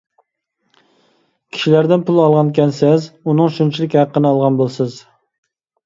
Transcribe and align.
كىشىلەردىن 1.51 2.07
پۇل 2.09 2.19
ئالغانكەنسىز، 2.25 3.07
ئۇنىڭ 3.21 3.55
شۇنچىلىك 3.61 4.03
ھەققىنى 4.03 4.33
ئالغان 4.35 4.63
بولىسىز. 4.65 5.03